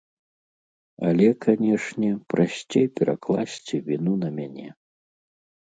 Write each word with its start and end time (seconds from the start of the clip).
Але, 1.09 1.27
канешне, 1.45 2.09
прасцей 2.33 2.85
перакласці 2.97 3.75
віну 3.93 4.13
на 4.25 4.29
мяне. 4.41 4.69